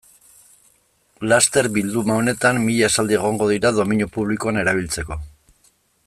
[1.33, 5.19] Laster, bilduma honetan, mila esaldi egongo dira domeinu publikoan erabiltzeko.